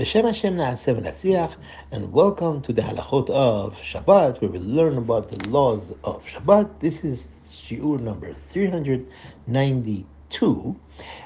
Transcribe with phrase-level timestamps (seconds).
[0.00, 1.56] B'Shem Hashem Na'aseh V'Natziach,
[1.92, 6.80] and welcome to the Halachot of Shabbat, where we learn about the laws of Shabbat.
[6.80, 10.80] This is Shiur number 392.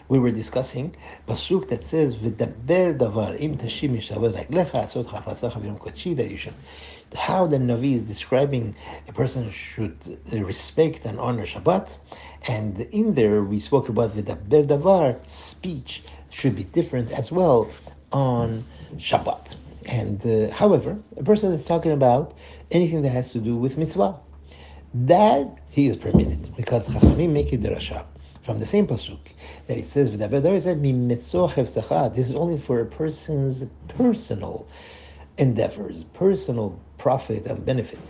[0.09, 0.97] We were discussing
[1.29, 6.37] pasuk that says "V'daber davar im tashim mishavet raglecha asot chafasacha b'yom kodshi" that you
[6.37, 6.55] should.
[7.15, 8.75] How the Navi is describing
[9.07, 11.99] a person should respect and honor Shabbat,
[12.49, 17.71] and in there we spoke about "V'daber davar" speech should be different as well
[18.15, 18.65] on
[18.97, 19.57] Shabbat.
[19.87, 22.33] And uh, however, a person is talking about
[22.71, 24.19] anything that has to do with mitzvah,
[24.95, 28.05] that he is permitted because Chachamim make it derasha
[28.43, 29.19] from the same pasuk
[29.67, 30.11] that it says
[32.15, 34.67] This is only for a person's personal
[35.39, 38.01] endeavors, personal profit and benefit.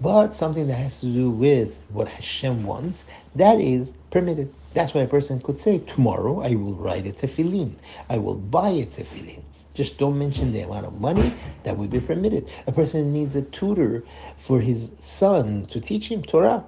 [0.00, 3.04] But something that has to do with what Hashem wants,
[3.36, 4.52] that is permitted.
[4.74, 7.74] That's why a person could say, tomorrow I will write a tefillin.
[8.08, 9.42] I will buy a tefillin.
[9.72, 12.48] Just don't mention the amount of money that would be permitted.
[12.66, 14.04] A person needs a tutor
[14.36, 16.64] for his son to teach him Torah.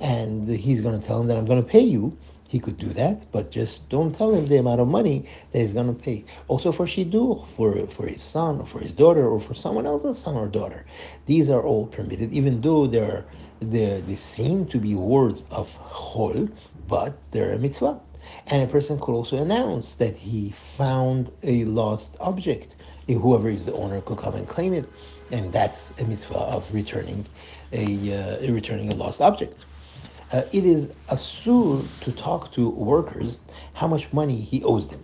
[0.00, 2.16] And he's going to tell him that I'm going to pay you.
[2.48, 5.74] He could do that, but just don't tell him the amount of money that he's
[5.74, 6.24] going to pay.
[6.48, 10.18] Also for shidduch, for, for his son, or for his daughter, or for someone else's
[10.18, 10.86] son or daughter.
[11.26, 13.26] These are all permitted, even though they're,
[13.60, 16.50] they're, they seem to be words of chol,
[16.88, 18.00] but they're a mitzvah.
[18.46, 22.76] And a person could also announce that he found a lost object.
[23.06, 24.88] Whoever is the owner could come and claim it,
[25.30, 27.26] and that's a mitzvah of returning
[27.72, 29.66] a, uh, returning a lost object.
[30.30, 33.38] Uh, it is asur to talk to workers
[33.74, 35.02] how much money he owes them.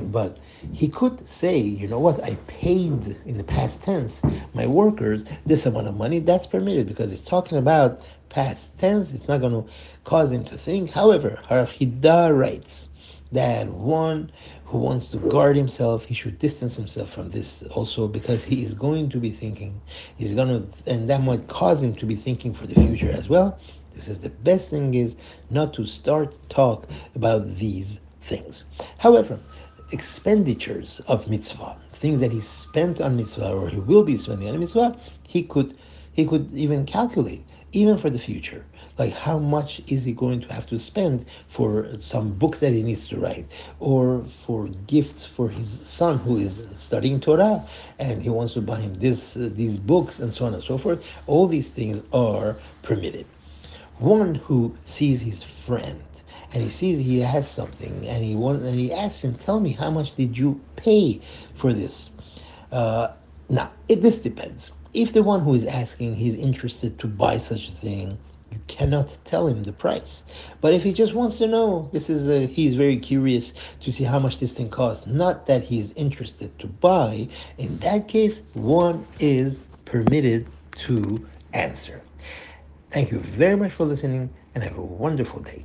[0.00, 0.38] But
[0.72, 4.22] he could say, you know what, I paid in the past tense
[4.54, 6.20] my workers this amount of money.
[6.20, 9.12] That's permitted because it's talking about past tense.
[9.12, 9.70] It's not going to
[10.04, 10.90] cause him to think.
[10.90, 12.89] However, Harachida writes
[13.32, 14.30] that one
[14.66, 18.74] who wants to guard himself, he should distance himself from this also because he is
[18.74, 19.80] going to be thinking.
[20.16, 23.28] He's going to, and that might cause him to be thinking for the future as
[23.28, 23.58] well.
[23.94, 25.16] This is the best thing is
[25.50, 28.64] not to start talk about these things.
[28.98, 29.40] However,
[29.92, 34.58] expenditures of mitzvah, things that he spent on mitzvah or he will be spending on
[34.58, 35.76] mitzvah, he could
[36.12, 38.64] he could even calculate, even for the future.
[38.98, 42.82] Like how much is he going to have to spend for some books that he
[42.82, 43.46] needs to write,
[43.78, 47.64] or for gifts for his son who is studying Torah
[47.98, 50.76] and he wants to buy him this uh, these books and so on and so
[50.76, 51.04] forth.
[51.26, 53.26] All these things are permitted.
[53.98, 56.02] One who sees his friend
[56.52, 59.72] and he sees he has something, and he wants, and he asks him, "Tell me,
[59.72, 61.20] how much did you pay
[61.54, 62.10] for this?"
[62.72, 63.12] Uh,
[63.48, 64.70] now, it, this depends.
[64.92, 68.18] If the one who is asking he's interested to buy such a thing,
[68.50, 70.24] you cannot tell him the price.
[70.60, 74.02] But if he just wants to know, this is a, he's very curious to see
[74.02, 75.06] how much this thing costs.
[75.06, 77.28] Not that he is interested to buy.
[77.58, 80.48] In that case, one is permitted
[80.86, 82.02] to answer.
[82.90, 85.64] Thank you very much for listening, and have a wonderful day.